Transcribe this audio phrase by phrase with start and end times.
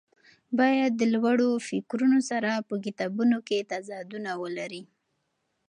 [0.59, 4.83] باید د لوړو فکرونو سره په کتابونو کې تضادونه ولري.